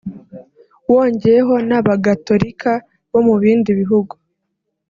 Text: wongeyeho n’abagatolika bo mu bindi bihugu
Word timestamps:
wongeyeho 0.91 1.55
n’abagatolika 1.69 2.71
bo 3.11 3.19
mu 3.27 3.35
bindi 3.41 3.69
bihugu 3.79 4.13